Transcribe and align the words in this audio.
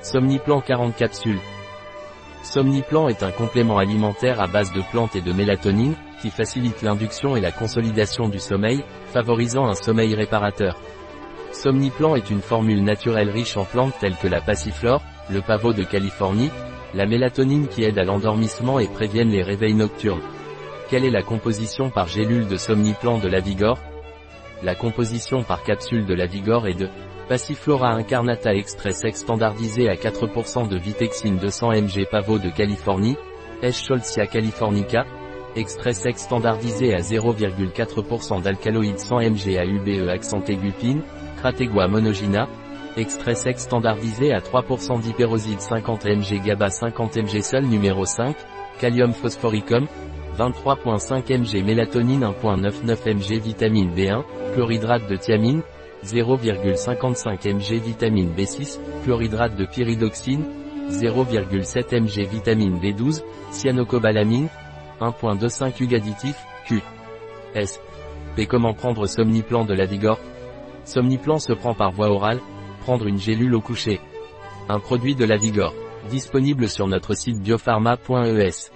Somniplan 0.00 0.60
40 0.60 0.94
capsules. 0.94 1.40
Somniplan 2.44 3.08
est 3.08 3.24
un 3.24 3.32
complément 3.32 3.78
alimentaire 3.78 4.40
à 4.40 4.46
base 4.46 4.72
de 4.72 4.80
plantes 4.92 5.16
et 5.16 5.20
de 5.20 5.32
mélatonine, 5.32 5.96
qui 6.22 6.30
facilite 6.30 6.82
l'induction 6.82 7.34
et 7.34 7.40
la 7.40 7.50
consolidation 7.50 8.28
du 8.28 8.38
sommeil, 8.38 8.84
favorisant 9.12 9.66
un 9.66 9.74
sommeil 9.74 10.14
réparateur. 10.14 10.78
Somniplan 11.50 12.14
est 12.14 12.30
une 12.30 12.42
formule 12.42 12.84
naturelle 12.84 13.30
riche 13.30 13.56
en 13.56 13.64
plantes 13.64 13.94
telles 13.98 14.16
que 14.16 14.28
la 14.28 14.40
passiflore, 14.40 15.02
le 15.30 15.40
pavot 15.40 15.72
de 15.72 15.82
Californie, 15.82 16.50
la 16.94 17.04
mélatonine 17.04 17.66
qui 17.66 17.82
aide 17.82 17.98
à 17.98 18.04
l'endormissement 18.04 18.78
et 18.78 18.86
préviennent 18.86 19.32
les 19.32 19.42
réveils 19.42 19.74
nocturnes. 19.74 20.22
Quelle 20.88 21.04
est 21.04 21.10
la 21.10 21.24
composition 21.24 21.90
par 21.90 22.06
gélule 22.06 22.46
de 22.46 22.56
Somniplan 22.56 23.18
de 23.18 23.28
la 23.28 23.40
Vigor 23.40 23.78
La 24.62 24.76
composition 24.76 25.42
par 25.42 25.64
capsule 25.64 26.06
de 26.06 26.14
la 26.14 26.26
Vigor 26.26 26.68
est 26.68 26.78
de 26.78 26.88
Passiflora 27.28 27.92
incarnata 27.92 28.54
extrait 28.54 28.92
sec 28.92 29.14
standardisé 29.14 29.90
à 29.90 29.96
4% 29.96 30.66
de 30.66 30.78
vitexine 30.78 31.36
200 31.36 31.72
mg 31.72 32.06
pavot 32.10 32.38
de 32.38 32.48
Californie, 32.48 33.18
Eschscholzia 33.62 34.26
californica, 34.26 35.04
extrait 35.54 35.92
sec 35.92 36.18
standardisé 36.18 36.94
à 36.94 37.00
0,4% 37.00 38.40
d'alcaloïdes 38.40 38.98
100 38.98 39.18
mg 39.18 39.58
à 39.58 39.66
UBE 39.66 40.08
accent 40.08 40.42
aigupine, 40.48 41.02
Crategua 41.36 41.86
monogina, 41.86 42.48
extrait 42.96 43.34
sec 43.34 43.58
standardisé 43.58 44.32
à 44.32 44.38
3% 44.38 44.98
d'hyperoside 45.02 45.60
50 45.60 46.06
mg 46.06 46.42
GABA 46.42 46.70
50 46.70 47.18
mg 47.18 47.42
seul 47.42 47.66
numéro 47.66 48.06
5, 48.06 48.36
Kalium 48.80 49.12
phosphoricum, 49.12 49.86
23.5 50.38 51.40
mg 51.40 51.62
mélatonine 51.62 52.24
1.99 52.24 53.16
mg 53.16 53.42
vitamine 53.42 53.94
B1, 53.94 54.22
chlorhydrate 54.54 55.06
de 55.10 55.16
thiamine, 55.16 55.60
0,55 56.04 57.54
mg 57.54 57.82
vitamine 57.82 58.30
B6, 58.36 58.78
chlorhydrate 59.04 59.56
de 59.56 59.64
pyridoxine, 59.64 60.44
0,7 60.90 62.00
mg 62.00 62.28
vitamine 62.30 62.78
B12, 62.78 63.22
cyanocobalamine, 63.52 64.48
1.25 65.00 65.82
UG 65.82 65.94
additif, 65.94 66.36
Q. 66.66 66.82
S. 67.54 67.80
Comment 68.46 68.74
prendre 68.74 69.06
Somniplan 69.06 69.64
de 69.64 69.74
la 69.74 69.84
Vigor 69.84 70.18
Somniplan 70.84 71.38
se 71.38 71.52
prend 71.52 71.74
par 71.74 71.90
voie 71.90 72.08
orale, 72.08 72.40
prendre 72.82 73.06
une 73.06 73.18
gélule 73.18 73.54
au 73.54 73.60
coucher. 73.60 74.00
Un 74.68 74.78
produit 74.78 75.14
de 75.14 75.24
la 75.24 75.36
Vigor. 75.36 75.74
Disponible 76.08 76.68
sur 76.68 76.86
notre 76.86 77.14
site 77.14 77.40
biopharma.es. 77.42 78.70